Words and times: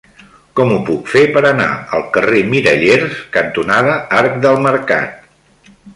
Com 0.59 0.71
ho 0.75 0.77
puc 0.85 1.11
fer 1.15 1.21
per 1.35 1.43
anar 1.49 1.67
al 1.97 2.07
carrer 2.17 2.41
Mirallers 2.53 3.19
cantonada 3.39 3.99
Arc 4.23 4.41
del 4.47 4.63
Mercat? 4.69 5.75